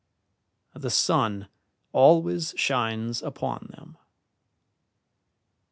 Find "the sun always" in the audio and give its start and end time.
0.73-2.55